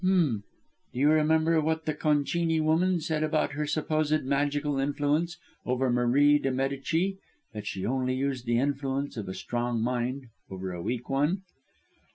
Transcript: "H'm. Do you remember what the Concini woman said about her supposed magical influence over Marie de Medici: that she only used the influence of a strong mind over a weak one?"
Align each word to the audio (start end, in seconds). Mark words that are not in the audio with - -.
"H'm. 0.03 0.43
Do 0.93 0.99
you 0.99 1.11
remember 1.11 1.61
what 1.61 1.85
the 1.85 1.93
Concini 1.93 2.59
woman 2.59 2.99
said 3.01 3.21
about 3.21 3.51
her 3.51 3.67
supposed 3.67 4.23
magical 4.23 4.79
influence 4.79 5.37
over 5.63 5.91
Marie 5.91 6.39
de 6.39 6.49
Medici: 6.49 7.19
that 7.53 7.67
she 7.67 7.85
only 7.85 8.15
used 8.15 8.47
the 8.47 8.57
influence 8.57 9.15
of 9.15 9.29
a 9.29 9.35
strong 9.35 9.79
mind 9.79 10.29
over 10.49 10.73
a 10.73 10.81
weak 10.81 11.07
one?" 11.07 11.43